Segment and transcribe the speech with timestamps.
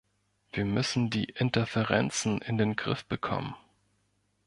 [0.51, 3.53] Wir müssen die Interferenzen in den Griff bekommen.